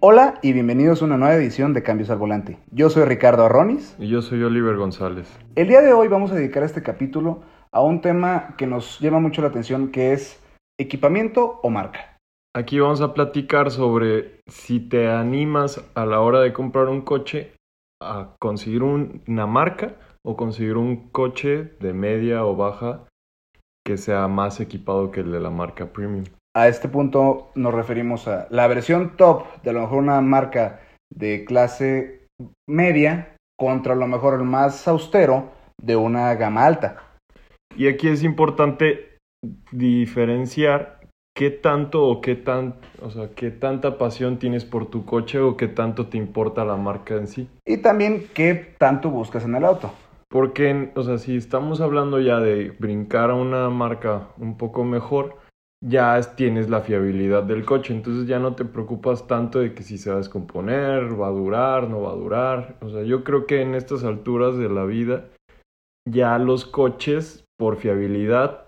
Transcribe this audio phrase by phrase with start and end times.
[0.00, 2.56] Hola y bienvenidos a una nueva edición de Cambios al Volante.
[2.70, 3.96] Yo soy Ricardo Arronis.
[3.98, 5.28] Y yo soy Oliver González.
[5.56, 7.42] El día de hoy vamos a dedicar este capítulo
[7.72, 10.40] a un tema que nos llama mucho la atención, que es
[10.78, 12.16] equipamiento o marca.
[12.54, 17.54] Aquí vamos a platicar sobre si te animas a la hora de comprar un coche
[18.00, 23.08] a conseguir una marca o conseguir un coche de media o baja
[23.84, 26.22] que sea más equipado que el de la marca premium.
[26.56, 30.80] A este punto nos referimos a la versión top de a lo mejor una marca
[31.14, 32.26] de clase
[32.68, 35.50] media contra a lo mejor el más austero
[35.80, 36.96] de una gama alta.
[37.76, 39.18] Y aquí es importante
[39.70, 40.98] diferenciar
[41.36, 45.56] qué tanto o qué tan, o sea, qué tanta pasión tienes por tu coche o
[45.56, 47.48] qué tanto te importa la marca en sí.
[47.64, 49.92] Y también qué tanto buscas en el auto.
[50.28, 55.36] Porque, o sea, si estamos hablando ya de brincar a una marca un poco mejor,
[55.80, 59.96] ya tienes la fiabilidad del coche, entonces ya no te preocupas tanto de que si
[59.98, 62.76] se va a descomponer, va a durar, no va a durar.
[62.80, 65.26] O sea, yo creo que en estas alturas de la vida,
[66.08, 68.66] ya los coches, por fiabilidad,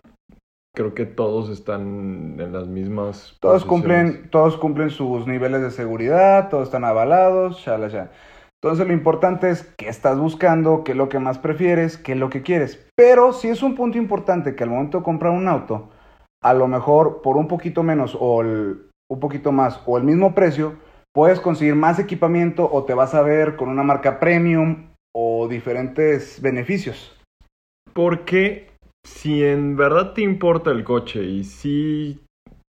[0.75, 3.37] creo que todos están en las mismas.
[3.41, 8.11] Todos cumplen, todos cumplen sus niveles de seguridad, todos están avalados, ya ya.
[8.63, 12.19] Entonces lo importante es qué estás buscando, qué es lo que más prefieres, qué es
[12.19, 12.87] lo que quieres.
[12.95, 15.89] Pero si es un punto importante que al momento de comprar un auto,
[16.43, 20.75] a lo mejor por un poquito menos o un poquito más o el mismo precio,
[21.13, 26.41] puedes conseguir más equipamiento o te vas a ver con una marca premium o diferentes
[26.41, 27.17] beneficios.
[27.93, 28.71] Porque
[29.05, 32.21] si en verdad te importa el coche y si,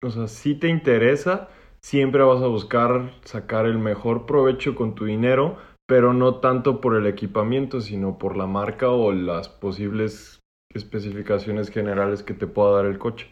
[0.04, 1.48] o sea, si te interesa,
[1.80, 5.56] siempre vas a buscar sacar el mejor provecho con tu dinero,
[5.86, 10.40] pero no tanto por el equipamiento, sino por la marca o las posibles
[10.74, 13.28] especificaciones generales que te pueda dar el coche.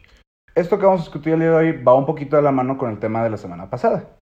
[0.55, 2.78] Esto que vamos a discutir el día de hoy va un poquito de la mano
[2.78, 4.16] con el tema de la semana pasada,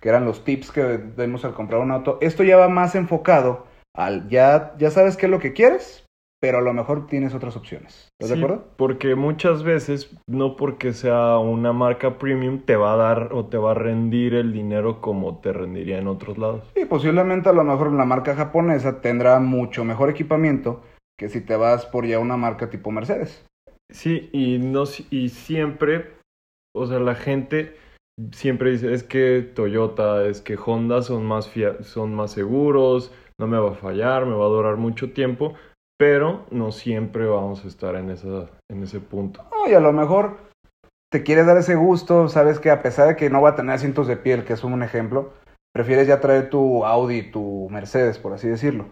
[0.00, 2.16] que eran los tips que demos al comprar un auto.
[2.22, 6.06] Esto ya va más enfocado al ya, ya sabes qué es lo que quieres,
[6.40, 8.08] pero a lo mejor tienes otras opciones.
[8.18, 8.64] ¿Estás de acuerdo?
[8.78, 13.58] Porque muchas veces, no porque sea una marca premium, te va a dar o te
[13.58, 16.72] va a rendir el dinero como te rendiría en otros lados.
[16.74, 20.80] Y posiblemente a lo mejor la marca japonesa tendrá mucho mejor equipamiento
[21.18, 23.44] que si te vas por ya una marca tipo Mercedes.
[23.90, 26.14] Sí, y, no, y siempre,
[26.74, 27.76] o sea, la gente
[28.32, 31.50] siempre dice, es que Toyota, es que Honda son más,
[31.82, 35.54] son más seguros, no me va a fallar, me va a durar mucho tiempo,
[35.98, 39.44] pero no siempre vamos a estar en, esa, en ese punto.
[39.68, 40.38] y a lo mejor
[41.10, 43.74] te quieres dar ese gusto, sabes que a pesar de que no va a tener
[43.74, 45.32] asientos de piel, que es un ejemplo,
[45.72, 48.86] prefieres ya traer tu Audi, tu Mercedes, por así decirlo.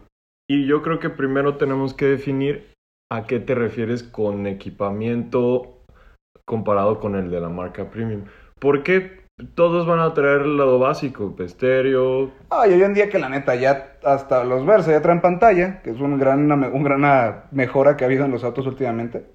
[0.48, 2.73] Y yo creo que primero tenemos que definir
[3.10, 5.82] ¿A qué te refieres con equipamiento
[6.44, 8.24] comparado con el de la marca premium?
[8.58, 12.30] Porque todos van a traer lado básico, estéreo.
[12.50, 15.90] Ay, hoy en día que la neta ya hasta los Versa ya traen pantalla, que
[15.90, 19.26] es un gran, una, un gran mejora que ha habido en los autos últimamente.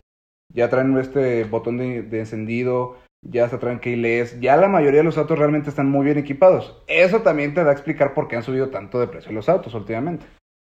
[0.53, 5.17] Ya traen este botón de, encendido, ya se traen keyless, ya la mayoría de los
[5.17, 6.81] autos realmente están muy bien equipados.
[6.87, 9.73] Eso también te da a explicar por qué han subido tanto de precio los autos
[9.75, 10.25] últimamente.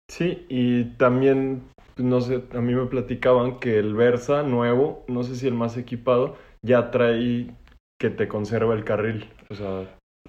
[0.10, 1.64] Sí, y también
[2.00, 5.78] no sé, a mí me platicaban que el Versa nuevo, no sé si el más
[5.78, 7.52] equipado, ya trae
[8.00, 9.30] que te conserva el carril.
[9.50, 9.84] O sea,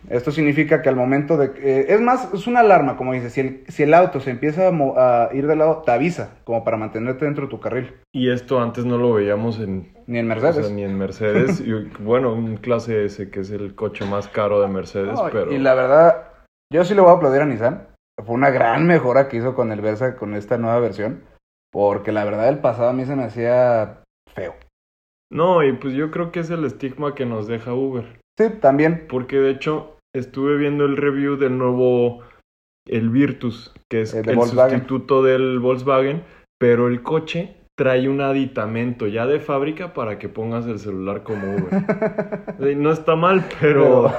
[0.09, 1.53] esto significa que al momento de...
[1.57, 4.69] Eh, es más, es una alarma, como dices, si el, si el auto se empieza
[4.69, 7.95] a, ir de lado, te avisa, como para mantenerte dentro de tu carril.
[8.13, 9.93] Y esto antes no lo veíamos en...
[10.07, 10.71] Ni en Mercedes.
[10.71, 11.61] ni en Mercedes.
[11.61, 15.53] y, bueno, un clase S, que es el coche más caro de Mercedes, pero...
[15.53, 16.25] Y la verdad,
[16.73, 17.90] yo sí le voy a aplaudir a Nissan.
[18.25, 21.25] Fue una gran mejora que hizo con el Versa, con esta nueva versión.
[21.73, 24.03] Porque la verdad el pasado a mí se me hacía
[24.35, 24.55] feo.
[25.33, 28.21] No, y pues yo creo que es el estigma que nos deja Uber.
[28.39, 29.07] Sí, también.
[29.09, 32.23] Porque de hecho estuve viendo el review del nuevo,
[32.89, 36.25] el Virtus, que es el, sustituto del Volkswagen,
[36.59, 41.55] pero el coche trae un aditamento ya de fábrica para que pongas el celular como
[41.55, 42.77] Uber.
[42.77, 44.13] no está mal, pero...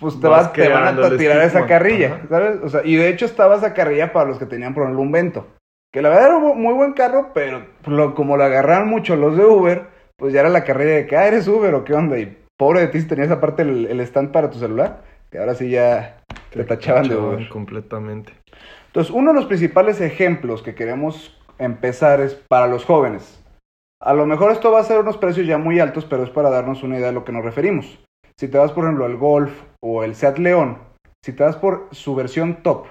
[0.00, 2.58] pues te, vas, te van a tirar esa carrilla, ¿sabes?
[2.62, 5.12] O sea, y de hecho estaba esa carrilla para los que tenían por ejemplo un
[5.12, 5.46] vento.
[5.92, 7.66] Que la verdad era un muy buen carro, pero
[8.14, 11.26] como lo agarraron mucho los de Uber, pues ya era la carrera de que, ah,
[11.26, 12.18] eres Uber o qué onda.
[12.18, 15.54] Y pobre de ti si tenías aparte el, el stand para tu celular, que ahora
[15.54, 17.48] sí ya te, tachaban, de Uber.
[17.48, 18.32] Completamente.
[18.86, 23.42] Entonces, uno de los principales ejemplos que queremos empezar es para los jóvenes.
[24.00, 26.50] A lo mejor esto va a ser unos precios ya muy altos, pero es para
[26.50, 27.98] darnos una idea de lo que nos referimos.
[28.40, 29.52] Si te vas, por ejemplo, al Golf
[29.82, 30.78] o el Seat León,
[31.22, 32.86] si te vas por su versión top,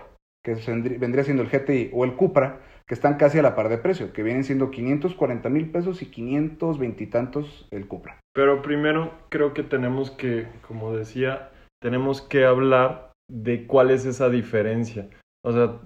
[0.46, 0.54] que
[1.00, 4.14] vendría siendo el GTI o el Cupra, que están casi a la par de precio,
[4.14, 8.20] que vienen siendo 540 mil pesos y 520 y tantos el Cupra.
[8.32, 11.50] Pero primero creo que tenemos que, como decía,
[11.82, 15.10] tenemos que hablar de cuál es esa diferencia.
[15.44, 15.80] O sea,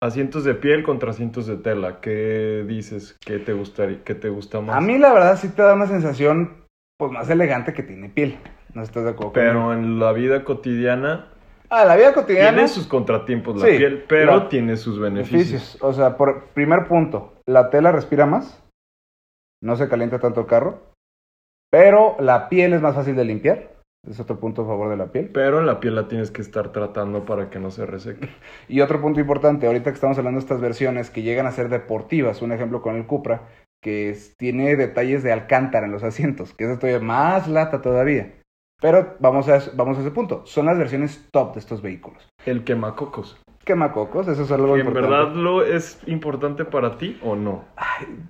[0.00, 2.00] asientos de piel contra asientos de tela.
[2.00, 3.16] ¿Qué dices?
[3.26, 4.76] ¿Qué te gustaría, qué te gusta más?
[4.76, 8.38] A mí la verdad sí te da una sensación pues más elegante que tiene piel.
[8.74, 9.32] ¿No estás de acuerdo?
[9.32, 9.72] Pero conmigo?
[9.72, 11.26] en la vida cotidiana
[11.70, 12.50] Ah, la vida cotidiana.
[12.52, 15.32] tiene sus contratiempos la Sí, piel, pero la- tiene sus beneficios.
[15.50, 15.82] beneficios.
[15.82, 18.62] O sea, por primer punto, la tela respira más.
[19.62, 20.80] No se calienta tanto el carro.
[21.70, 23.72] Pero la piel es más fácil de limpiar.
[24.08, 25.28] Es otro punto a favor de la piel.
[25.34, 28.28] Pero la piel la tienes que estar tratando para que no se reseque.
[28.68, 31.68] Y otro punto importante, ahorita que estamos hablando de estas versiones que llegan a ser
[31.68, 33.42] deportivas, un ejemplo con el Cupra,
[33.82, 38.32] que es- tiene detalles de alcántara en los asientos, que es todavía más lata todavía.
[38.80, 42.28] Pero vamos a, vamos a ese punto, son las versiones top de estos vehículos.
[42.46, 43.40] El quemacocos.
[43.64, 45.10] Quemacocos, eso es algo ¿En importante.
[45.10, 47.64] verdad lo es importante para ti o no?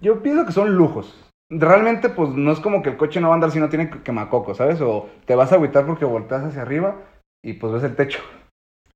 [0.01, 1.25] Yo pienso que son lujos.
[1.51, 3.91] Realmente, pues no es como que el coche no va a andar si no tiene
[3.91, 4.81] quemacocos, ¿sabes?
[4.81, 6.97] O te vas a agüitar porque volteas hacia arriba
[7.45, 8.21] y pues ves el techo.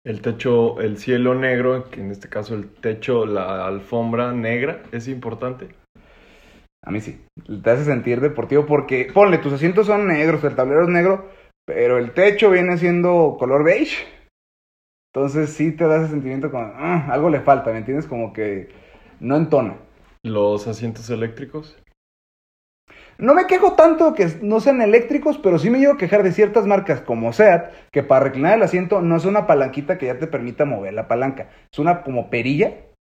[0.04, 5.06] El techo, el cielo negro, que en este caso el techo, la alfombra negra, es
[5.06, 5.68] importante.
[6.84, 7.24] A mí sí.
[7.62, 11.28] Te hace sentir deportivo porque, ponle, tus asientos son negros, el tablero es negro,
[11.66, 14.06] pero el techo viene siendo color beige.
[15.14, 18.06] Entonces sí te da ese sentimiento como, "Ah, algo le falta, ¿me entiendes?
[18.06, 18.68] Como que
[19.20, 19.76] no entona.
[20.22, 21.76] Los asientos eléctricos.
[23.18, 26.32] No me quejo tanto que no sean eléctricos, pero sí me llevo a quejar de
[26.32, 30.18] ciertas marcas como SEAT, que para reclinar el asiento no es una palanquita que ya
[30.18, 31.50] te permita mover la palanca.
[31.70, 32.72] Es una como perilla,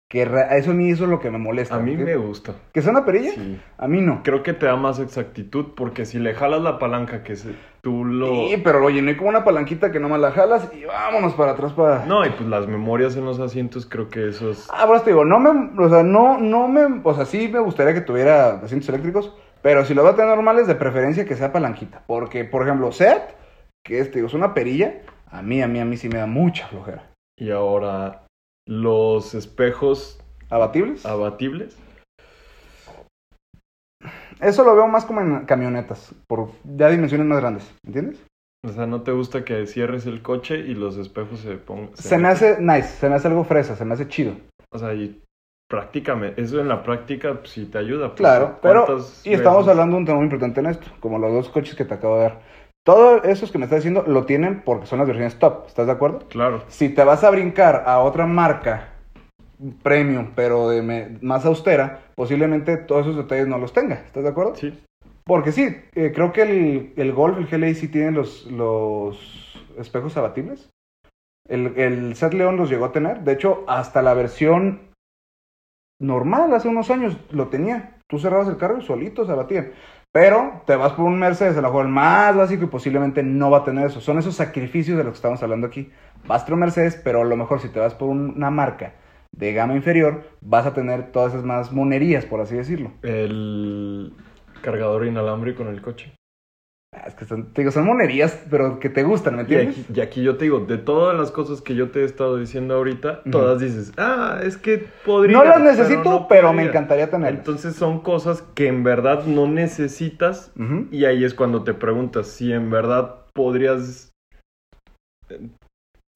[0.08, 1.74] que eso a mí eso es lo que me molesta.
[1.76, 2.54] A mí ¿Que- me gusta.
[2.72, 3.32] ¿Que sea una perilla?
[3.32, 3.60] Sí.
[3.76, 4.22] A mí no.
[4.22, 8.06] Creo que te da más exactitud porque si le jalas la palanca que se, tú
[8.06, 8.26] lo...
[8.48, 11.52] Sí, pero oye, no hay como una palanquita que nomás la jalas y vámonos para
[11.52, 12.06] atrás para...
[12.06, 14.66] No, y pues las memorias en los asientos creo que eso es...
[14.72, 17.58] Ah, bueno, te digo, no me, o sea, no, no me, o sea, sí me
[17.58, 21.36] gustaría que tuviera asientos eléctricos, pero si lo va a tener normales, de preferencia que
[21.36, 23.32] sea palanquita, porque, por ejemplo, SEAT,
[23.84, 26.18] que es, te digo, es una perilla, a mí, a mí, a mí sí me
[26.18, 27.10] da mucha flojera.
[27.36, 28.22] Y ahora
[28.68, 30.20] los espejos
[30.50, 31.04] ¿Abatibles?
[31.06, 31.76] abatibles.
[34.40, 38.22] Eso lo veo más como en camionetas, por ya dimensiones más grandes, ¿entiendes?
[38.64, 41.90] O sea, no te gusta que cierres el coche y los espejos se pongan...
[41.96, 44.34] Se me hace nice, se me hace algo fresa, se me hace chido.
[44.70, 45.20] O sea, y
[45.68, 48.08] prácticamente, eso en la práctica pues, sí te ayuda.
[48.08, 50.86] porque Claro, pero, ¿cuántas y estamos veces- hablando de un tema muy importante en esto,
[51.00, 52.42] como los dos coches que te acabo de dar.
[52.88, 55.92] Todos esos que me estás diciendo lo tienen porque son las versiones top, ¿estás de
[55.92, 56.20] acuerdo?
[56.30, 58.94] Claro, Si te vas a brincar a otra marca
[59.82, 64.30] premium, pero de me- más austera, posiblemente todos esos detalles no los tenga, ¿estás de
[64.30, 64.54] acuerdo?
[64.54, 64.72] sí.
[65.26, 70.16] Porque sí, eh, creo que el, el Golf, el GLA sí tienen los, los espejos
[70.16, 70.70] abatibles.
[71.46, 73.20] El, el Seat León los llegó a tener.
[73.20, 74.80] De hecho, hasta la versión
[76.00, 77.98] normal, hace unos años, lo tenía.
[78.08, 79.72] Tú cerrabas el carro y solito se abatían.
[80.20, 83.52] Pero te vas por un Mercedes, a lo mejor el más básico y posiblemente no
[83.52, 84.00] va a tener eso.
[84.00, 85.92] Son esos sacrificios de los que estamos hablando aquí.
[86.26, 88.94] Vas por un Mercedes, pero a lo mejor si te vas por una marca
[89.30, 92.90] de gama inferior, vas a tener todas esas más monerías, por así decirlo.
[93.02, 94.12] El
[94.60, 96.17] cargador inalámbrico en el coche.
[96.94, 99.78] Ah, Es que son, te digo, son monerías, pero que te gustan, ¿me Y entiendes?
[99.78, 102.38] aquí, y aquí yo te digo, de todas las cosas que yo te he estado
[102.38, 105.36] diciendo ahorita, todas dices, ah, es que podría.
[105.36, 106.70] no las necesito, pero, no me podría".
[106.70, 107.38] encantaría tenerlas.
[107.40, 110.50] Entonces son cosas que en verdad no necesitas
[110.90, 114.10] y ahí es cuando te preguntas si en verdad podrías
[115.28, 115.40] eh,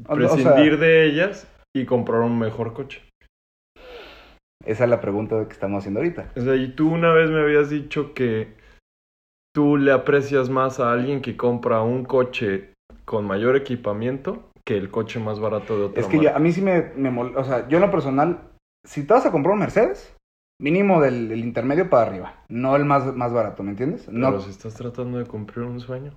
[0.09, 3.03] O- o sea, prescindir de ellas y comprar un mejor coche.
[4.65, 6.31] esa es la pregunta que estamos haciendo ahorita.
[6.37, 8.55] O sea, y tú una vez me habías dicho que
[9.55, 12.73] tú le aprecias más a alguien que compra un coche
[13.05, 16.53] con mayor equipamiento que el coche más barato de otra Es que yo- a mí
[16.53, 18.39] sí me, me mol- O sea, yo en lo personal,
[18.85, 20.17] si te vas a comprar un Mercedes,
[20.61, 22.35] mínimo del, del intermedio para arriba.
[22.49, 24.09] No el más, más barato, ¿me entiendes?
[24.09, 26.13] No, Pero si estás tratando de cumplir un sueño.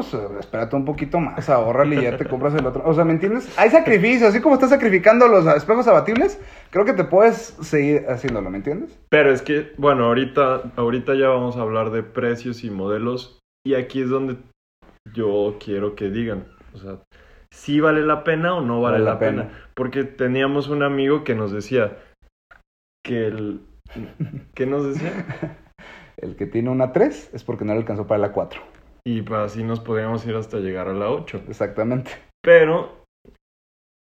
[0.00, 2.82] Pues eh, espérate un poquito más, ahorrale y ya te compras el otro.
[2.84, 3.52] O sea, ¿me entiendes?
[3.58, 6.40] Hay sacrificios, así como estás sacrificando los espejos abatibles,
[6.70, 8.98] creo que te puedes seguir haciéndolo, ¿me entiendes?
[9.10, 13.38] Pero es que, bueno, ahorita, ahorita ya vamos a hablar de precios y modelos.
[13.66, 14.38] Y aquí es donde
[15.12, 16.46] yo quiero que digan.
[16.72, 16.98] O sea,
[17.52, 19.50] si vale la pena o no vale, la, pena.
[19.74, 21.98] Porque teníamos un amigo que nos decía
[23.04, 23.60] que el.
[24.54, 25.12] ¿Qué nos decía?
[26.16, 28.60] El que tiene una 3 es porque no le alcanzó para la 4.
[29.04, 31.42] Y pues así nos podríamos ir hasta llegar a la 8.
[31.48, 32.10] Exactamente.
[32.42, 33.04] Pero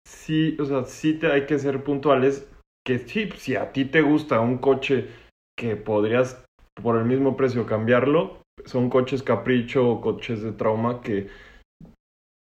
[0.07, 2.49] sí, o sea, sí te hay que ser puntuales.
[2.85, 5.09] Que sí, si a ti te gusta un coche
[5.57, 6.45] que podrías
[6.83, 11.29] por el mismo precio cambiarlo, son coches capricho o coches de trauma que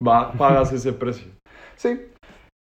[0.07, 1.31] va, pagas ese precio.
[1.76, 2.00] Sí.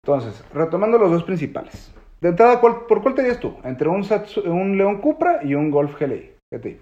[0.04, 1.94] Entonces, retomando los dos principales.
[2.20, 3.56] De entrada, ¿cuál- ¿por cuál te dirías tú?
[3.64, 4.04] Entre un,
[4.46, 6.32] un León Cupra y un Golf GLI.
[6.50, 6.80] ¿Qué te?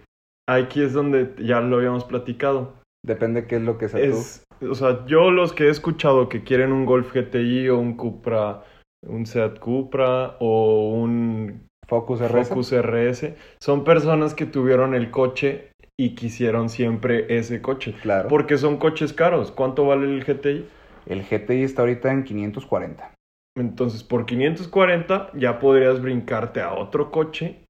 [0.49, 2.79] Aquí es donde ya lo habíamos platicado.
[3.04, 6.45] Depende qué es lo que sea Es O sea, yo los que he escuchado que
[6.45, 8.62] quieren un Golf GTI o un Cupra,
[9.07, 12.49] un Seat Cupra o un Focus RS.
[12.49, 17.95] Focus RS, son personas que tuvieron el coche y quisieron siempre ese coche.
[18.00, 18.28] Claro.
[18.28, 19.50] Porque son coches caros.
[19.50, 20.66] ¿Cuánto vale el GTI?
[21.07, 23.12] El GTI está ahorita en 540.
[23.57, 27.64] Entonces, por 540 ya podrías brincarte a otro coche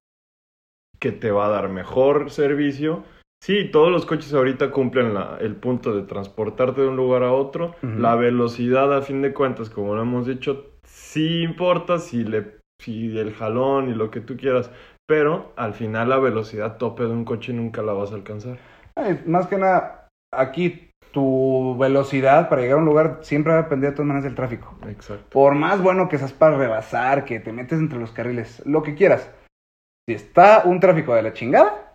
[1.01, 3.05] que te va a dar mejor servicio.
[3.43, 7.33] Sí, todos los coches ahorita cumplen la- el punto de transportarte de un lugar a
[7.33, 7.75] otro.
[7.83, 13.19] La velocidad, a fin de cuentas, como lo hemos dicho, sí importa si, le, si
[13.19, 14.71] el jalón y lo que tú quieras.
[15.09, 18.59] Pero al final la velocidad tope de un coche nunca la vas a alcanzar.
[18.95, 23.63] Ay, más que nada, aquí tu velocidad para llegar a un lugar siempre va a
[23.63, 24.77] depender de todas maneras del tráfico.
[24.87, 25.27] Exacto.
[25.31, 28.95] Por más bueno que seas para rebasar, que te metes entre los carriles, lo que
[28.95, 29.33] quieras.
[30.07, 31.90] Si está un tráfico de la chingada,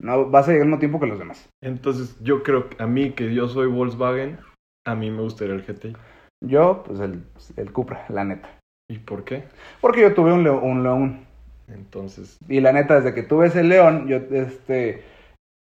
[0.00, 1.48] no vas a llegar al mismo tiempo que los demás.
[1.62, 4.38] Entonces yo creo que a mí, que yo soy Volkswagen,
[4.86, 5.96] a mí me gustaría el GTI.
[6.42, 7.22] Yo, pues el,
[7.56, 8.48] el Cupra, la neta.
[8.90, 9.44] ¿Y por qué?
[9.80, 11.20] Porque yo tuve un, leo- un león.
[11.68, 15.04] Entonces, Y la neta, desde que tuve ese león, yo, este,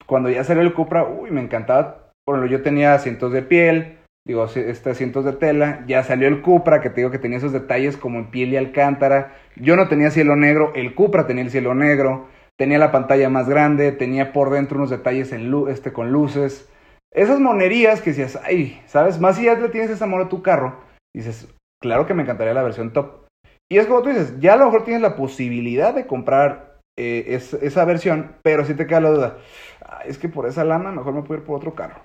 [0.07, 2.09] cuando ya salió el Cupra, uy, me encantaba.
[2.27, 5.83] Ejemplo, yo tenía asientos de piel, digo, este, asientos de tela.
[5.87, 8.57] Ya salió el Cupra, que te digo que tenía esos detalles como en piel y
[8.57, 9.35] alcántara.
[9.57, 12.27] Yo no tenía cielo negro, el Cupra tenía el cielo negro.
[12.61, 16.71] Tenía la pantalla más grande, tenía por dentro unos detalles en este, con luces.
[17.11, 19.19] Esas monerías que decías, ay, ¿sabes?
[19.19, 20.79] Más si ya le tienes ese amor a tu carro,
[21.11, 21.51] dices,
[21.81, 23.25] claro que me encantaría la versión top.
[23.67, 27.33] Y es como tú dices, ya a lo mejor tienes la posibilidad de comprar eh,
[27.33, 29.37] es- esa versión, pero si te queda la duda,
[29.83, 31.99] "Ah, es que por esa lana mejor me puedo ir por otro carro.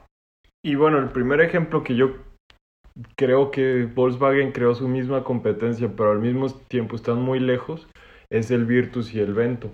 [0.64, 2.14] y bueno, el primer ejemplo que yo
[3.14, 7.86] creo que Volkswagen creó su misma competencia, pero al mismo tiempo están muy lejos,
[8.30, 9.70] es el Virtus y el Vento.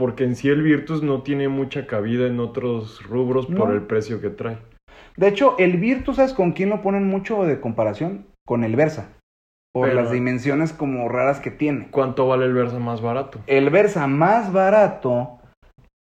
[0.00, 4.22] Porque en sí el Virtus no tiene mucha cabida en otros rubros por el precio
[4.22, 4.56] que trae.
[5.18, 8.24] De hecho, el Virtus, ¿sabes con quién lo ponen mucho de comparación?
[8.46, 9.10] Con el Versa.
[9.74, 11.88] Por Pero- las dimensiones como raras que tiene.
[11.90, 13.40] ¿Cuánto vale el Versa más barato?
[13.46, 15.38] El Versa más barato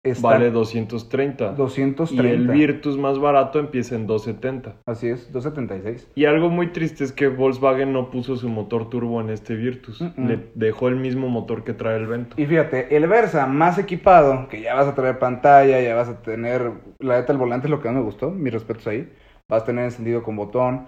[0.04, 1.54] está Vale 230.
[1.54, 2.24] 230.
[2.24, 4.82] Y el Virtus más barato empieza en 270.
[4.86, 6.12] Así es, 276.
[6.16, 10.02] Y algo muy triste es que Volkswagen no puso su motor turbo en este Virtus.
[10.18, 12.36] Le dejó el mismo motor que trae el Vento.
[12.40, 16.22] Y fíjate, el Versa más equipado, que ya vas a traer pantalla, ya vas a
[16.22, 19.12] tener, la neta, el volante es lo que más me gustó, mis respetos ahí,
[19.50, 20.88] vas a tener encendido con botón,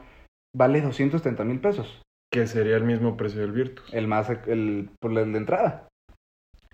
[0.56, 2.02] vale 230 mil pesos,
[2.32, 3.94] Que sería el mismo precio del Virtus.
[3.94, 5.88] el más, el, por el de entrada.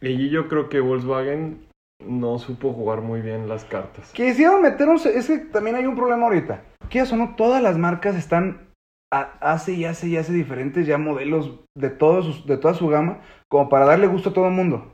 [0.01, 1.68] Y yo creo que Volkswagen
[2.05, 4.11] no supo jugar muy bien las cartas.
[4.13, 7.77] Quisieron meter un, es que también hay un problema ahorita, que o no, todas las
[7.77, 8.69] marcas están,
[9.11, 12.87] a- hace y hace y hace diferentes ya modelos de, todos sus- de toda su
[12.87, 14.91] gama, como para darle gusto a todo el mundo.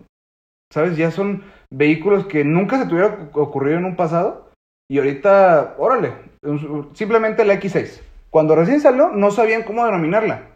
[0.74, 0.98] ¿Sabes?
[0.98, 4.50] Ya son vehículos que nunca se tuviera ocurrido en un pasado.
[4.90, 6.14] Y ahorita, órale,
[6.94, 8.02] simplemente la X6.
[8.30, 10.50] Cuando recién salió, no sabían cómo denominarla.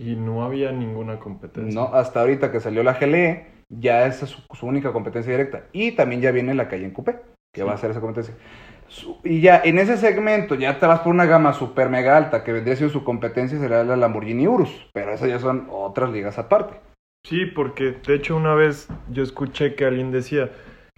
[0.00, 1.80] Y no había ninguna competencia.
[1.80, 3.46] No, hasta ahorita que salió la GLE,
[3.78, 5.64] ya esa es su, su única competencia directa.
[5.72, 7.16] Y también ya viene la Cayenne Coupé,
[7.52, 7.66] que Sí.
[7.66, 8.34] va a ser esa competencia.
[8.88, 12.44] Su- y ya en ese segmento, ya te vas por una gama super mega alta,
[12.44, 14.90] que vendría siendo su competencia, será la Lamborghini Urus.
[14.92, 16.74] Pero esas ya son otras ligas aparte.
[17.26, 20.50] Sí, porque de hecho una vez yo escuché que alguien decía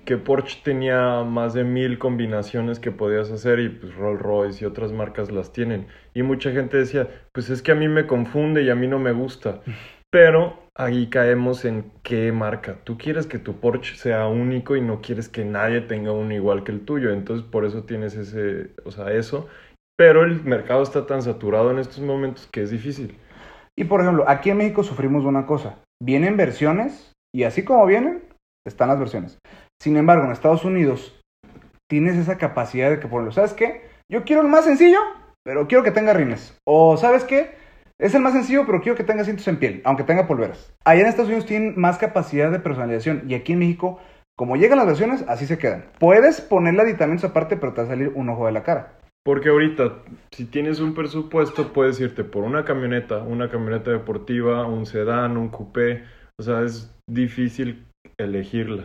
[0.04, 4.66] que Porsche tenía más de mil combinaciones que podías hacer y pues Rolls Royce y
[4.66, 5.86] otras marcas las tienen.
[6.14, 8.98] Y mucha gente decía, pues es que a mí me confunde y a mí no
[8.98, 9.60] me gusta.
[10.14, 12.76] Pero ahí caemos en qué marca.
[12.84, 16.62] Tú quieres que tu Porsche sea único y no quieres que nadie tenga uno igual
[16.62, 17.10] que el tuyo.
[17.10, 19.48] Entonces por eso tienes ese, o sea, eso.
[19.98, 23.18] Pero el mercado está tan saturado en estos momentos que es difícil.
[23.76, 25.80] Y por ejemplo, aquí en México sufrimos una cosa.
[26.00, 28.22] Vienen versiones y así como vienen,
[28.64, 29.40] están las versiones.
[29.82, 31.20] Sin embargo, en Estados Unidos
[31.90, 33.88] tienes esa capacidad de que, por ejemplo, ¿sabes qué?
[34.08, 35.00] Yo quiero el más sencillo,
[35.44, 36.56] pero quiero que tenga rines.
[36.64, 37.63] O, ¿sabes qué?
[38.00, 40.74] Es el más sencillo, pero quiero que tenga asientos en piel, aunque tenga polveras.
[40.84, 44.00] Allá en Estados Unidos tienen más capacidad de personalización y aquí en México,
[44.36, 45.86] como llegan las versiones, así se quedan.
[46.00, 48.98] Puedes ponerle aditamentos aparte, pero te va a salir un ojo de la cara.
[49.24, 54.86] Porque ahorita, si tienes un presupuesto, puedes irte por una camioneta, una camioneta deportiva, un
[54.86, 56.02] sedán, un coupé.
[56.38, 57.86] O sea, es difícil
[58.18, 58.84] elegirla.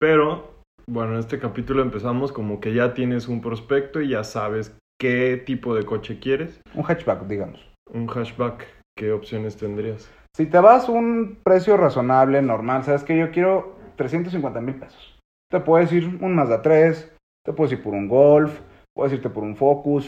[0.00, 4.76] Pero, bueno, en este capítulo empezamos como que ya tienes un prospecto y ya sabes
[5.00, 6.60] qué tipo de coche quieres.
[6.74, 7.68] Un hatchback, digamos.
[7.92, 8.66] Un hatchback,
[8.96, 10.10] ¿qué opciones tendrías?
[10.36, 15.18] Si te vas un precio razonable, normal, sabes que yo quiero 350 mil pesos.
[15.50, 18.60] Te puedes ir un Mazda 3, te puedes ir por un Golf,
[18.94, 20.06] puedes irte por un Focus,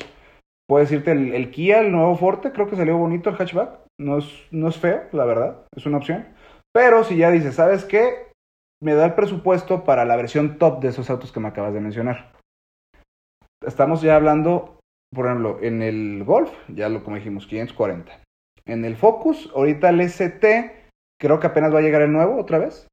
[0.69, 3.81] puedes irte el, el Kia, el nuevo Forte, creo que salió bonito el hatchback.
[3.99, 6.27] No es, no es feo, la verdad, es una opción.
[6.73, 8.31] Pero si ya dices, ¿sabes qué?
[8.83, 11.81] Me da el presupuesto para la versión top de esos autos que me acabas de
[11.81, 12.33] mencionar.
[13.67, 14.80] Estamos ya hablando
[15.13, 18.13] por ejemplo, en el Golf, ya lo como dijimos, 540.
[18.67, 20.91] En el Focus, ahorita el ST,
[21.21, 22.87] creo que apenas va a llegar el nuevo otra vez.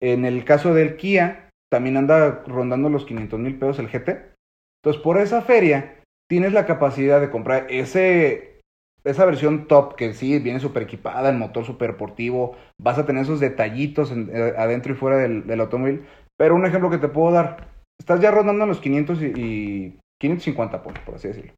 [0.00, 4.34] En el caso del Kia, también anda rondando los 500 mil pesos el GT.
[4.82, 5.96] Entonces, por esa feria,
[6.28, 8.60] tienes la capacidad de comprar ese,
[9.04, 13.22] esa versión top que sí viene súper equipada, el motor súper deportivo, vas a tener
[13.22, 16.04] esos detallitos eh, adentro y fuera del, automóvil.
[16.36, 20.82] Pero un ejemplo que te puedo dar, estás ya rondando los 500 y, y 550,
[20.82, 21.52] por, por así decirlo.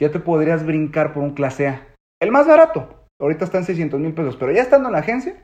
[0.00, 1.86] Ya te podrías brincar por un clase A.
[2.20, 5.36] El más barato, ahorita está en 600 mil pesos, pero ya estando en la agencia,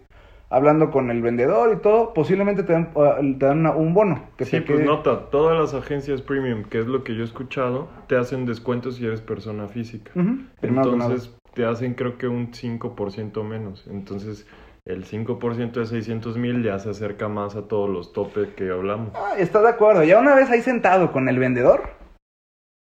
[0.51, 2.93] hablando con el vendedor y todo, posiblemente te dan,
[3.39, 4.25] te dan una- un bono.
[4.37, 7.21] Que Sí, te pues quede- nota, todas las agencias premium, que es lo que yo
[7.23, 10.11] he escuchado, te hacen descuentos si eres persona física.
[10.63, 13.87] Entonces te hacen creo que un 5% menos.
[13.91, 14.47] Entonces
[14.87, 19.11] el 5% de 600 mil ya se acerca más a todos los topes que hablamos.
[19.15, 20.03] Ah, está de acuerdo.
[20.05, 21.83] Ya una vez ahí sentado con el vendedor,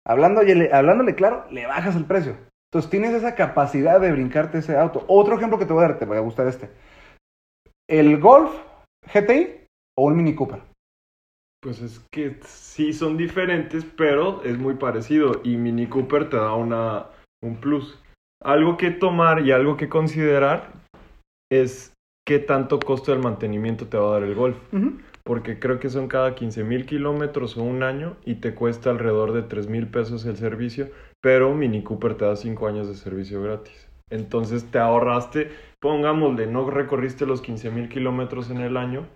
[0.07, 2.37] hablándole, hablándole claro, le bajas el precio.
[2.71, 5.05] Entonces tienes esa capacidad de brincarte ese auto.
[5.09, 6.71] Otro ejemplo que te voy a dar, te va a gustar este.
[7.89, 8.51] El Golf
[9.13, 10.61] GTI o un Mini Cooper.
[11.63, 15.41] Pues es que sí son diferentes, pero es muy parecido.
[15.45, 17.07] Y Mini Cooper te da una,
[17.43, 17.99] un plus.
[18.43, 20.73] Algo que tomar y algo que considerar
[21.51, 21.95] es
[22.27, 24.57] qué tanto costo del mantenimiento te va a dar el Golf.
[24.75, 24.99] Ujú.
[25.25, 29.33] Porque creo que son cada 15 mil kilómetros o un año y te cuesta alrededor
[29.33, 30.89] de 3 mil pesos el servicio,
[31.23, 33.89] pero Mini Cooper te da 5 años de servicio gratis.
[34.11, 35.51] Entonces te ahorraste,
[35.81, 39.07] pongámosle, no recorriste los 15 mil kilómetros en el año,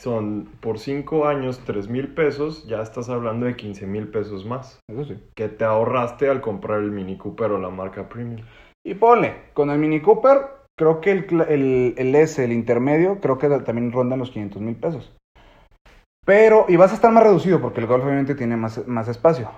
[0.00, 4.78] son por 5 años 3 mil pesos, ya estás hablando de 15 mil pesos más,
[4.88, 5.18] Eso sí.
[5.34, 8.42] que te ahorraste al comprar el Mini Cooper o la marca Premium.
[8.84, 10.38] Y ponle, con el Mini Cooper,
[10.78, 14.76] creo que el, el, el S, el intermedio, creo que también rondan los 500 mil
[14.76, 15.16] pesos.
[16.26, 19.48] Pero, y vas a estar más reducido porque el Golf obviamente tiene más, más espacio.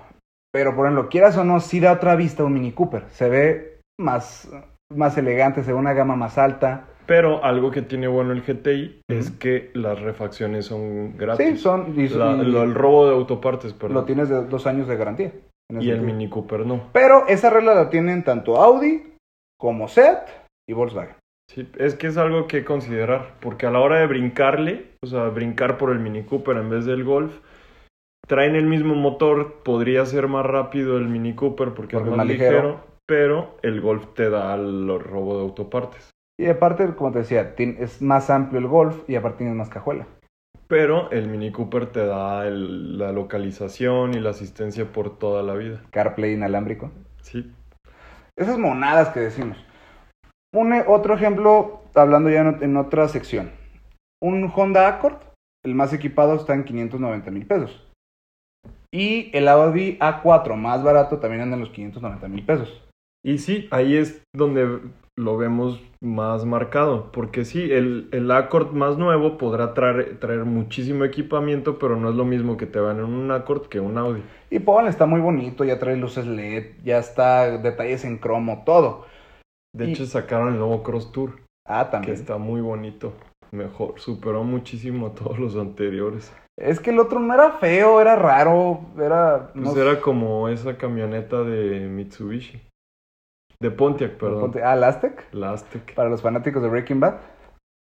[0.53, 3.03] Pero, por ejemplo, quieras o no, sí da otra vista un Mini Cooper.
[3.09, 4.49] Se ve más,
[4.95, 6.85] más elegante, se ve una gama más alta.
[7.05, 11.47] Pero algo que tiene bueno el GTI es que las refacciones son gratis.
[11.47, 11.99] Sí, son.
[11.99, 13.95] Y, La- y lo- el robo de autopartes, perdón.
[13.95, 15.31] lo tienes de dos años de garantía.
[15.71, 16.01] y el.
[16.01, 16.89] Mini Cooper no.
[16.93, 19.15] Pero esa regla la tienen tanto Audi
[19.59, 20.27] como Seat
[20.67, 21.15] y Volkswagen.
[21.49, 25.29] Sí, es que es algo que considerar, porque a la hora de brincarle, o sea,
[25.29, 27.39] brincar por el Mini Cooper en vez del Golf,
[28.27, 32.27] traen el mismo motor, podría ser más rápido el Mini Cooper porque, Porque es más
[32.27, 32.61] ligero.
[32.61, 36.11] ligero, pero el Golf te da el robo de autopartes.
[36.39, 40.05] Y aparte, como te decía, es más amplio el Golf y aparte tienes más cajuela.
[40.67, 45.55] Pero el Mini Cooper te da el- la localización y la asistencia por toda la
[45.55, 45.81] vida.
[45.89, 46.91] CarPlay inalámbrico.
[47.23, 47.51] Sí,
[48.37, 49.57] Esas monadas que decimos.
[50.53, 53.51] Un, otro ejemplo, hablando ya en, ot- en otra sección.
[54.21, 55.17] Un Honda Accord,
[55.63, 57.85] el más equipado, está en 590 mil pesos.
[58.91, 62.83] Y el Audi A4, más barato, también anda en los 590 mil pesos.
[63.23, 64.79] Y sí, ahí es donde
[65.17, 71.03] lo vemos más marcado, porque sí, el, el Accord más nuevo podrá traer, traer muchísimo
[71.03, 74.23] equipamiento, pero no es lo mismo que te van en un Accord que un Audi.
[74.49, 79.05] Y ponle, está muy bonito, ya trae luces LED, ya está detalles en cromo, todo.
[79.75, 82.13] De Y- hecho, sacaron el nuevo Cross Tour, Ah, que también.
[82.15, 83.13] está muy bonito.
[83.51, 86.31] Mejor, superó muchísimo a todos los anteriores.
[86.57, 89.51] Es que el otro no era feo, era raro, era...
[89.53, 92.61] Pues sé, era como esa camioneta de Mitsubishi.
[93.61, 94.53] De Pontiac, perdón.
[94.63, 95.93] Ah, el Aztec, La Aztec.
[95.95, 97.15] para los fanáticos de Breaking Bad.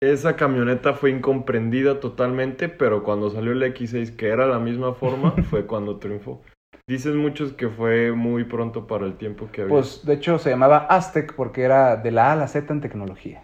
[0.03, 5.31] Esa camioneta fue incomprendida totalmente, pero cuando salió el X6, que era la misma forma,
[5.49, 6.41] fue cuando triunfó.
[6.87, 9.73] Dicen muchos que fue muy pronto para el tiempo que había.
[9.73, 12.81] Pues de hecho se llamaba Aztec porque era de la A a la Z en
[12.81, 13.43] tecnología.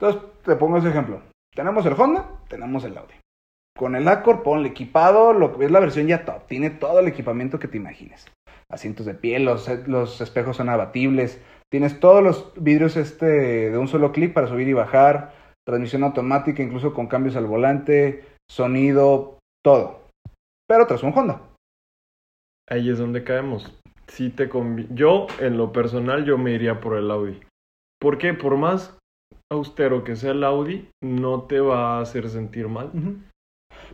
[0.00, 1.20] Entonces te pongo ese ejemplo.
[1.54, 3.14] Tenemos el Honda, tenemos el Audi.
[3.76, 6.46] Con el Accord, ponle equipado, lo que es la versión ya top.
[6.46, 8.26] Tiene todo el equipamiento que te imagines.
[8.70, 11.42] Asientos de piel, los, los espejos son abatibles.
[11.70, 13.26] Tienes todos los vidrios este
[13.70, 15.34] de un solo clic para subir y bajar.
[15.66, 20.06] Transmisión automática, incluso con cambios al volante, sonido, todo.
[20.66, 21.47] Pero tras un Honda.
[22.70, 23.74] Ahí es donde caemos.
[24.08, 24.48] Sí te
[24.90, 27.40] Yo, en lo personal, yo me iría por el Audi.
[28.00, 28.34] ¿Por qué?
[28.34, 28.96] Por más
[29.50, 32.90] austero que sea el Audi, no te va a hacer sentir mal.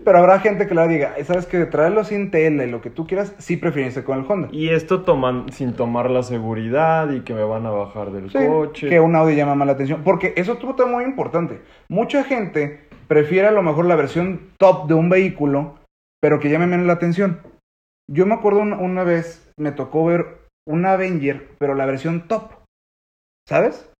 [0.05, 3.07] Pero habrá gente que le diga, sabes que traerlo sin tela y lo que tú
[3.07, 4.49] quieras, sí preferirse con el Honda.
[4.51, 8.39] Y esto toman sin tomar la seguridad y que me van a bajar del Sí,
[8.47, 8.89] coche.
[8.89, 10.03] que un Audi llama más la atención.
[10.05, 11.61] Porque eso es otro tema muy importante.
[11.89, 15.77] Mucha gente prefiere a lo mejor la versión top de un vehículo,
[16.21, 17.41] pero que llame menos la atención.
[18.11, 22.53] Yo me acuerdo una, vez, me tocó ver un Avenger, pero la versión top.
[23.49, 23.91] ¿Sabes?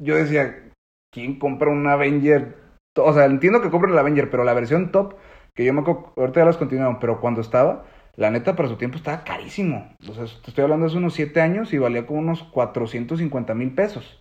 [0.00, 0.70] Yo decía,
[1.12, 2.56] ¿quién compra un Avenger?
[2.98, 5.14] O sea, entiendo que compren el Avenger, pero la versión top,
[5.54, 7.84] que yo me acuerdo, ahorita ya las continuaron, pero cuando estaba,
[8.16, 9.94] la neta para su tiempo estaba carísimo.
[10.08, 13.74] O sea, te estoy hablando hace unos 7 años y valía como unos 450 mil
[13.74, 14.20] pesos.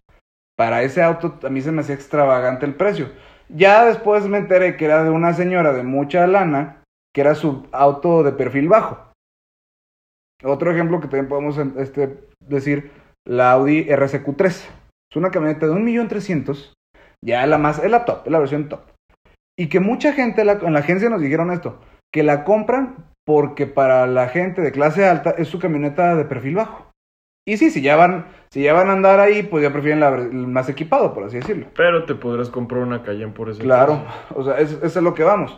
[0.56, 3.12] Para ese auto a mí se me hacía extravagante el precio.
[3.50, 7.68] Ya después me enteré que era de una señora de mucha lana, que era su
[7.72, 9.07] auto de perfil bajo.
[10.44, 12.92] Otro ejemplo que también podemos este, decir,
[13.26, 14.46] la Audi RSQ3.
[14.46, 16.74] Es una camioneta de 1.300.000,
[17.24, 18.82] ya la más, es la top, es la versión top.
[19.58, 21.80] Y que mucha gente en la agencia nos dijeron esto,
[22.14, 26.56] que la compran porque para la gente de clase alta es su camioneta de perfil
[26.56, 26.88] bajo.
[27.46, 30.10] Y sí, si ya van, si ya van a andar ahí, pues ya prefieren la,
[30.10, 31.68] el más equipado, por así decirlo.
[31.76, 33.62] Pero te podrás comprar una Cayenne por eso.
[33.62, 35.58] Claro, o sea, eso es lo que vamos.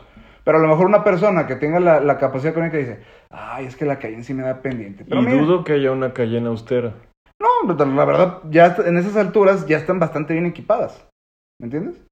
[0.49, 3.75] Pero a lo mejor una persona que tenga la, la capacidad económica dice, ay, es
[3.75, 5.05] que la Cayenne sí me da pendiente.
[5.05, 6.95] Pero y dudo que haya una Cayenne austera.
[7.39, 11.07] No, la verdad, ya en esas alturas ya están bastante bien equipadas.
[11.61, 12.03] ¿Me entiendes?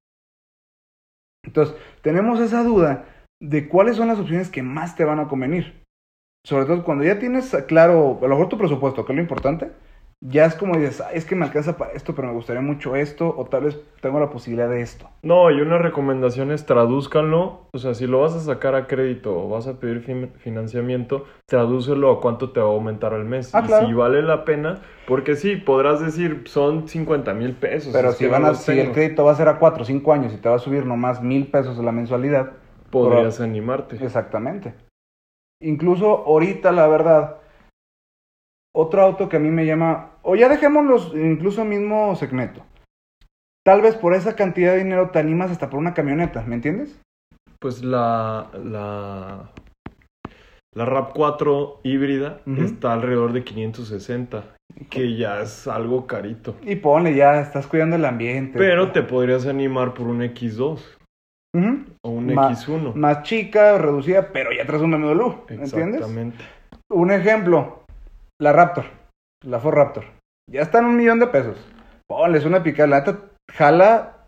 [1.47, 3.05] Entonces, tenemos esa duda
[3.41, 5.81] de cuáles son las opciones que más te van a convenir.
[6.45, 9.71] Sobre todo cuando ya tienes claro, a lo mejor tu presupuesto, que es lo importante,
[10.19, 13.35] ya es como dices, es que me alcanza para esto, pero me gustaría mucho esto,
[13.37, 15.07] o tal vez tengo la posibilidad de esto.
[15.21, 19.37] No, y una recomendación es tradúzcanlo, o sea, si lo vas a sacar a crédito
[19.37, 20.01] o vas a pedir
[20.39, 23.53] financiamiento, tradúcelo a cuánto te va a aumentar al mes.
[23.53, 27.93] Ah, y si vale la pena, porque sí, podrás decir, son 50 mil pesos.
[27.93, 30.33] Pero si, van a, si el crédito va a ser a 4 o 5 años
[30.33, 32.53] y te va a subir nomás mil pesos la mensualidad,
[32.89, 34.03] podrías animarte.
[34.03, 34.73] Exactamente.
[35.61, 37.36] Incluso ahorita, la verdad,
[38.77, 42.63] otro auto que a mí me llama, o ya dejémoslo incluso mismo segmento.
[43.65, 47.01] Tal vez por esa cantidad de dinero te animas hasta por una camioneta, ¿me entiendes?
[47.59, 49.49] Pues la, la,
[50.75, 54.43] la RAP4 híbrida está alrededor de 560,
[54.91, 56.55] que ya es algo carito.
[56.61, 58.59] Y pone, ya estás cuidando el ambiente.
[58.59, 60.79] Pero te podrías animar por un X2.
[62.03, 62.93] O un X1.
[62.93, 65.95] Más chica, reducida, pero ya traes un BMW, ¿me entiendes?
[65.95, 66.43] Exactamente.
[66.89, 67.83] Un ejemplo,
[68.39, 68.85] la Raptor,
[69.43, 70.05] la Ford Raptor.
[70.49, 71.57] Ya está en un millón de pesos.
[72.07, 72.87] Ponles una picada.
[72.87, 73.19] La neta
[73.51, 74.27] jala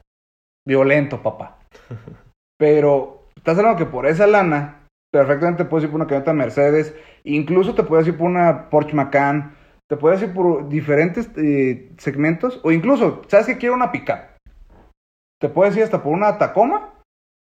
[0.67, 1.59] violento, papá.
[2.57, 6.95] Pero estás hablando que por esa lana, perfectamente puedes ir por una camioneta Mercedes.
[7.23, 9.55] Incluso te puedes ir por una Porsche Macan.
[9.87, 12.59] Te puedes ir por diferentes eh, segmentos.
[12.63, 14.37] O incluso, ¿sabes que quiero una pickup?
[15.39, 16.95] Te puedes ir hasta por una Tacoma.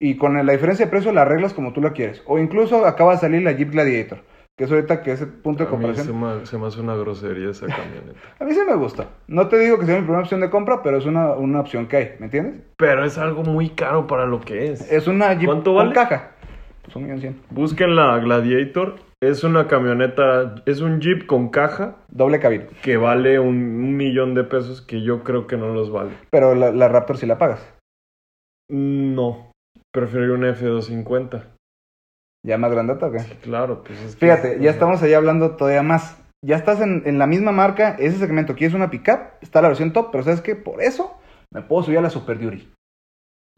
[0.01, 2.23] Y con la diferencia de precio la arreglas como tú la quieres.
[2.27, 4.25] O incluso acaba de salir la Jeep Gladiator
[4.57, 6.07] que es ahorita que ese punto de comparación.
[6.47, 8.21] se, me, hace una grosería esa camioneta.
[8.39, 9.09] a mí sí me gusta.
[9.27, 11.89] No te digo que sea mi primera opción de compra, pero es una, una opción
[11.89, 12.63] que hay, ¿me entiendes?
[12.77, 14.93] Pero es algo muy caro para lo que es.
[14.93, 15.93] Es una Jeep ¿Cuánto vale?
[15.93, 16.31] con caja.
[16.83, 17.41] Pues un millón cien.
[17.51, 18.97] Busquen la Gladiator.
[19.21, 21.97] Es una camioneta, es un Jeep con caja.
[22.09, 22.67] Doble cabina.
[22.83, 26.11] Que vale un, millón de pesos que yo creo que no los vale.
[26.31, 27.75] Pero la, la Raptor sí la pagas.
[28.69, 29.51] No.
[29.93, 31.54] Prefiero un F250.
[32.45, 33.19] ¿Ya más grandota o qué?
[33.43, 36.23] claro, pues es Fíjate, ya estamos ahí hablando todavía más.
[36.45, 39.95] Ya estás en, en, la misma marca, ese segmento, quieres una pickup, está la versión
[39.95, 40.55] top, pero ¿sabes qué?
[40.55, 41.19] Por eso
[41.55, 42.71] me puedo subir a la Super Duty.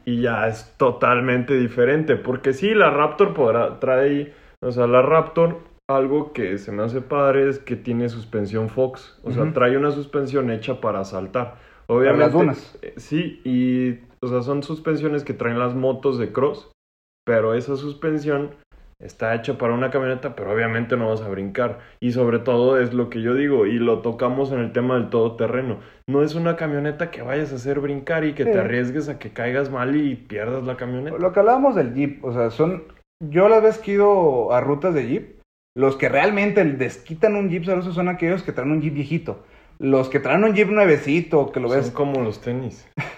[0.05, 5.59] Y ya es totalmente diferente, porque sí, la Raptor podrá, trae, o sea, la Raptor,
[5.89, 9.91] algo que se me hace padre es que tiene suspensión Fox, o sea, trae una
[9.91, 11.55] suspensión hecha para saltar.
[11.87, 12.23] Obviamente.
[12.23, 12.79] las dunas.
[12.81, 16.71] Eh, sí, y, o sea, son suspensiones que traen las motos de cross,
[17.25, 18.55] pero esa suspensión
[18.99, 21.79] está hecho para una camioneta, pero obviamente no vas a brincar.
[21.99, 25.09] Y sobre todo es lo que yo digo, y lo tocamos en el tema del
[25.09, 25.79] todoterreno.
[26.07, 29.31] No es una camioneta que vayas a hacer brincar y que te arriesgues a que
[29.31, 31.17] caigas mal y pierdas la camioneta.
[31.17, 32.83] Lo que hablábamos del Jeep, o sea, son.
[33.19, 35.39] Yo la vez que he ido a rutas de Jeep,
[35.75, 37.85] los que realmente desquitan un Jeep, ¿sabes?
[37.85, 39.43] son aquellos que traen un Jeep viejito.
[39.79, 41.87] Los que traen un Jeep nuevecito, que lo ves.
[41.87, 42.87] Son como los tenis.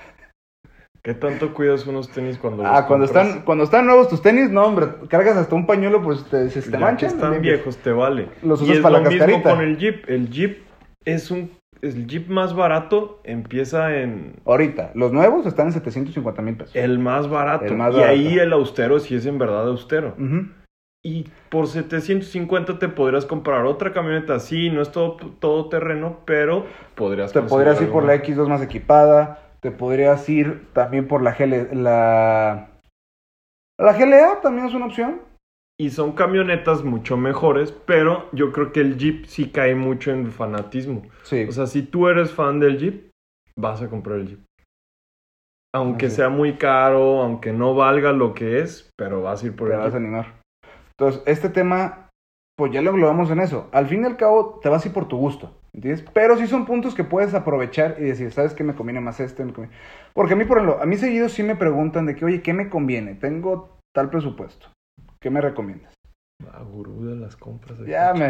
[1.01, 4.65] ¿Qué tanto cuidas unos tenis cuando Ah, cuando están cuando están nuevos tus tenis, no,
[4.65, 7.09] hombre, cargas hasta un pañuelo, pues te, se te manchan.
[7.09, 8.27] están viejos, te vale.
[8.43, 10.09] Los usas para la mismo con el Jeep.
[10.09, 10.63] El Jeep
[11.05, 14.35] es un el Jeep más barato empieza en...
[14.45, 16.75] Ahorita, los nuevos están en 750 mil pesos.
[16.75, 17.73] El más barato.
[17.97, 20.15] y ahí el austero sí es en verdad austero.
[21.01, 26.65] Y por 750 te podrías comprar otra camioneta así, no es todo, todo terreno, pero
[26.95, 27.31] podrías...
[27.31, 31.81] Te podrías ir por la X2 más equipada, te podrías ir también por la GL,
[31.81, 32.69] la
[33.79, 35.21] la GLA también es una opción.
[35.79, 40.29] Y son camionetas mucho mejores, pero yo creo que el Jeep sí cae mucho en
[40.33, 41.03] fanatismo.
[41.23, 41.45] Sí.
[41.47, 43.09] O sea, si tú eres fan del Jeep,
[43.57, 44.39] vas a comprar el Jeep.
[45.73, 49.67] Aunque sea muy caro, aunque no valga lo que es, pero vas a ir por
[49.67, 49.85] el Jeep.
[49.85, 50.41] vas a animar.
[50.97, 52.09] Entonces, este tema,
[52.57, 53.69] pues ya lo englobamos en eso.
[53.71, 55.58] Al fin y al cabo, te vas a ir por tu gusto.
[55.73, 56.03] ¿Entiendes?
[56.13, 59.45] Pero sí son puntos que puedes aprovechar y decir, ¿sabes qué me conviene más este?
[60.13, 62.53] Porque a mí, por ejemplo, a mí seguido sí me preguntan de que, oye, ¿qué
[62.53, 63.15] me conviene?
[63.15, 64.67] Tengo tal presupuesto.
[65.21, 65.93] ¿Qué me recomiendas?
[66.51, 67.79] Ah, gurú de las compras.
[67.79, 68.23] de Ya coche.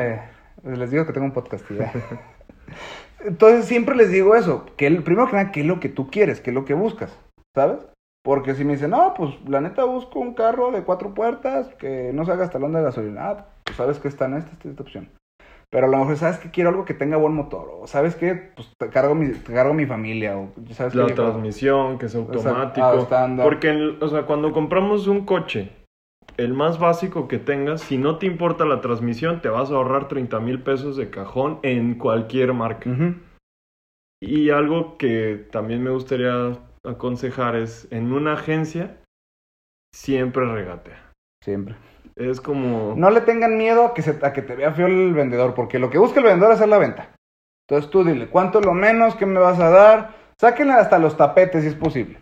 [0.63, 0.75] me...
[0.77, 1.91] Les digo que tengo un podcast ya.
[3.25, 6.09] Entonces siempre les digo eso, que el, primero que nada, ¿qué es lo que tú
[6.09, 6.41] quieres?
[6.41, 7.17] ¿Qué es lo que buscas?
[7.55, 7.85] ¿Sabes?
[8.23, 12.11] Porque si me dicen, no, pues la neta busco un carro de cuatro puertas que
[12.13, 13.29] no se haga talón de gasolina.
[13.29, 15.09] Ah, pues sabes que está en esta, esta, esta opción.
[15.71, 17.69] Pero a lo mejor sabes que quiero algo que tenga buen motor.
[17.79, 20.35] O sabes que pues te cargo mi, te cargo mi familia.
[20.37, 23.07] O sabes La transmisión, que es automático.
[23.11, 23.43] ah.
[23.43, 25.71] Porque, en- o sea, cuando compramos un coche,
[26.37, 30.07] el más básico que tengas, si no te importa la transmisión, te vas a ahorrar
[30.07, 32.89] 30 mil pesos de cajón en cualquier marca.
[34.21, 38.97] Y algo que también me gustaría aconsejar es, en una agencia,
[39.93, 41.08] siempre regatea.
[41.43, 41.75] Siempre.
[42.15, 42.95] Es como...
[42.95, 45.79] No le tengan miedo a que, se, a que te vea feo el vendedor, porque
[45.79, 47.15] lo que busca el vendedor es hacer la venta.
[47.67, 49.15] Entonces tú dile, ¿cuánto lo menos?
[49.15, 50.15] ¿Qué me vas a dar?
[50.39, 52.19] Sáquenle hasta los tapetes si es posible.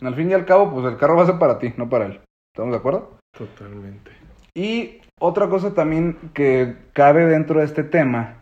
[0.00, 2.06] Al fin y al cabo, pues el carro va a ser para ti, no para
[2.06, 2.20] él.
[2.54, 3.18] ¿Estamos de acuerdo?
[3.36, 4.10] Totalmente.
[4.54, 8.36] Y otra cosa también que cabe dentro de este tema.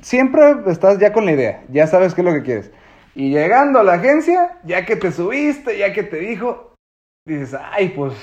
[0.00, 2.72] Siempre estás ya con la idea, ya sabes qué es lo que quieres.
[3.14, 6.74] Y llegando a la agencia, ya que te subiste, ya que te dijo,
[7.26, 8.14] dices, ay, pues,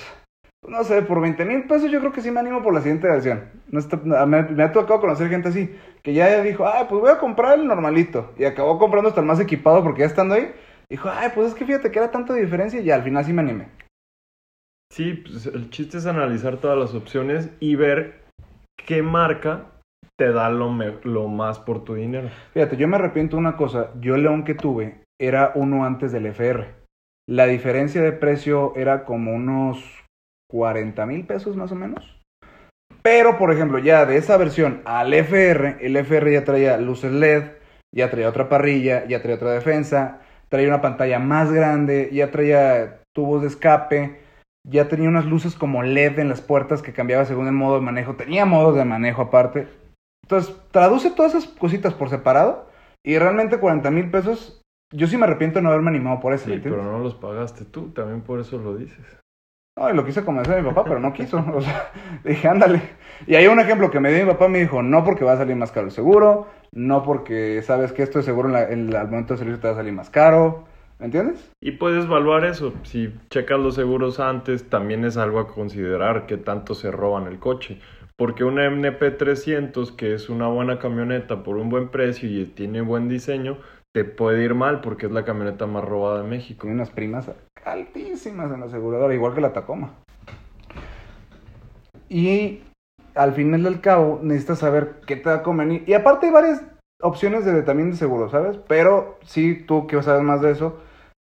[0.67, 3.07] no sé, por 20 mil pesos yo creo que sí me animo por la siguiente
[3.07, 3.49] versión.
[3.67, 7.11] No está- me, me ha tocado conocer gente así, que ya dijo, ay, pues voy
[7.11, 8.33] a comprar el normalito.
[8.37, 10.53] Y acabó comprando hasta el más equipado porque ya estando ahí,
[10.89, 13.41] dijo, ay, pues es que fíjate que era tanta diferencia y al final sí me
[13.41, 13.69] animé.
[14.91, 18.23] Sí, pues el chiste es analizar todas las opciones y ver
[18.85, 19.65] qué marca
[20.17, 22.29] te da lo, me- lo más por tu dinero.
[22.53, 23.91] Fíjate, yo me arrepiento de una cosa.
[24.01, 26.65] Yo el León que tuve era uno antes del FR.
[27.29, 29.83] La diferencia de precio era como unos
[30.49, 32.19] 40 mil pesos más o menos.
[33.03, 37.43] Pero, por ejemplo, ya de esa versión al FR, el FR ya traía luces LED,
[37.95, 42.99] ya traía otra parrilla, ya traía otra defensa, traía una pantalla más grande, ya traía
[43.15, 44.19] tubos de escape,
[44.67, 47.85] ya tenía unas luces como LED en las puertas que cambiaba según el modo de
[47.85, 49.67] manejo, tenía modos de manejo aparte.
[50.27, 52.67] Entonces, traduce todas esas cositas por separado
[53.01, 54.61] y realmente 40 mil pesos,
[54.93, 57.15] yo sí me arrepiento de no haberme animado por eso, ¿me Sí, pero no los
[57.15, 59.05] pagaste tú, también por eso lo dices.
[59.77, 61.37] No, y lo quise convencer a mi papá, pero no quiso.
[61.55, 61.91] O sea,
[62.25, 62.81] dije, ándale.
[63.25, 65.37] Y hay un ejemplo que me dio mi papá, me dijo, no porque va a
[65.37, 68.91] salir más caro el seguro, no porque sabes que esto de seguro en la- en
[68.91, 70.65] la- al momento de servicio te va a salir más caro,
[70.99, 71.51] ¿me entiendes?
[71.61, 72.73] Y puedes evaluar eso.
[72.83, 77.39] Si checas los seguros antes, también es algo a considerar que tanto se roban el
[77.39, 77.79] coche.
[78.17, 83.07] Porque una MP300, que es una buena camioneta por un buen precio y tiene buen
[83.09, 83.59] diseño,
[83.93, 86.61] te puede ir mal porque es la camioneta más robada de México.
[86.61, 87.31] Tiene unas primas
[87.63, 89.93] altísimas en la aseguradora, igual que la Tacoma.
[92.09, 92.63] Y
[93.13, 95.83] al final del cabo necesitas saber qué te va a convenir.
[95.87, 96.63] Y aparte hay varias
[97.01, 98.57] opciones de, también de seguro, ¿sabes?
[98.67, 100.79] Pero sí, tú que sabes más de eso,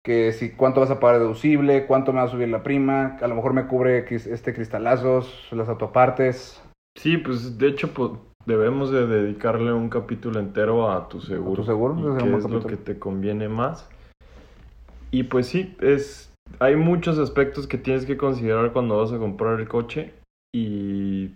[0.04, 3.26] que si cuánto vas a pagar deducible, cuánto me va a subir la prima, a
[3.28, 6.62] lo mejor me cubre este cristalazos, las autopartes,
[6.96, 8.12] Sí, pues de hecho pues,
[8.46, 11.52] debemos de dedicarle un capítulo entero a tu seguro.
[11.52, 11.98] ¿A tu seguro?
[11.98, 13.88] y es qué es lo que te conviene más.
[15.10, 19.60] Y pues sí, es hay muchos aspectos que tienes que considerar cuando vas a comprar
[19.60, 20.12] el coche
[20.54, 21.30] y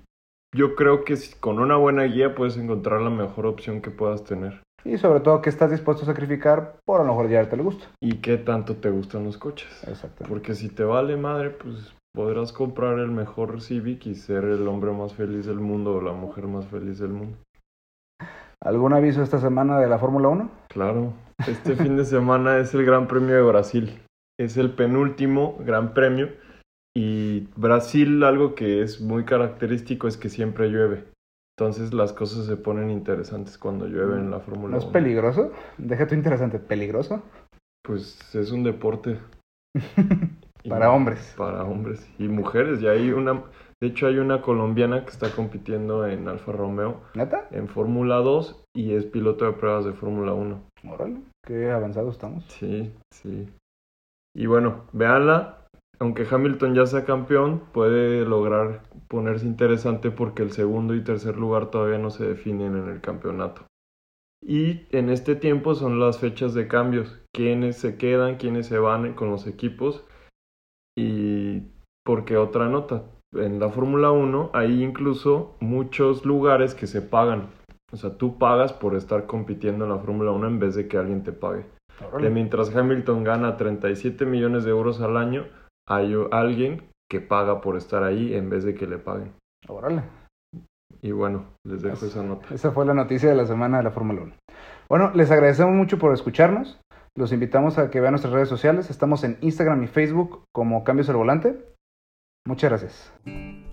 [0.54, 4.62] yo creo que con una buena guía puedes encontrar la mejor opción que puedas tener.
[4.84, 7.86] y sobre todo qué estás dispuesto a sacrificar por a lo mejor llevarte el gusto.
[8.00, 9.68] Y qué tanto te gustan los coches.
[9.86, 10.28] Exactamente.
[10.28, 14.90] Porque si te vale madre, pues podrás comprar el mejor Civic y ser el hombre
[14.90, 17.36] más feliz del mundo o la mujer más feliz del mundo.
[18.64, 20.50] ¿Algún aviso esta semana de la Fórmula 1?
[20.68, 21.12] Claro,
[21.46, 24.00] este fin de semana es el Gran Premio de Brasil.
[24.40, 26.30] Es el penúltimo Gran Premio
[26.96, 31.04] y Brasil algo que es muy característico es que siempre llueve.
[31.58, 34.92] Entonces las cosas se ponen interesantes cuando llueve en la Fórmula ¿No es 1.
[34.92, 35.52] peligroso?
[35.76, 37.22] Déjate interesante, ¿peligroso?
[37.82, 39.18] Pues es un deporte.
[40.68, 41.34] Para hombres.
[41.36, 42.82] Para hombres y mujeres.
[42.82, 43.44] Y hay una,
[43.80, 47.48] de hecho hay una colombiana que está compitiendo en Alfa Romeo ¿Neta?
[47.50, 50.62] en Fórmula 2 y es piloto de pruebas de Fórmula 1.
[50.88, 52.44] Órale, qué avanzados estamos.
[52.48, 53.48] Sí, sí.
[54.34, 55.62] Y bueno, véanla.
[55.98, 61.70] Aunque Hamilton ya sea campeón, puede lograr ponerse interesante porque el segundo y tercer lugar
[61.70, 63.62] todavía no se definen en el campeonato.
[64.42, 67.18] Y en este tiempo son las fechas de cambios.
[67.32, 70.04] Quiénes se quedan, quiénes se van con los equipos.
[70.96, 71.62] Y
[72.04, 73.04] porque otra nota,
[73.34, 77.48] en la Fórmula 1 hay incluso muchos lugares que se pagan.
[77.92, 80.98] O sea, tú pagas por estar compitiendo en la Fórmula 1 en vez de que
[80.98, 81.66] alguien te pague.
[81.98, 82.30] Que Órale.
[82.30, 85.46] mientras Hamilton gana 37 millones de euros al año,
[85.88, 89.32] hay alguien que paga por estar ahí en vez de que le paguen.
[89.68, 90.02] Órale.
[91.02, 92.46] Y bueno, les dejo esa nota.
[92.52, 94.32] Esa fue la noticia de la semana de la Fórmula 1.
[94.88, 96.80] Bueno, les agradecemos mucho por escucharnos.
[97.16, 98.90] Los invitamos a que vean nuestras redes sociales.
[98.90, 101.58] Estamos en Instagram y Facebook como Cambios al Volante.
[102.46, 103.65] Muchas gracias.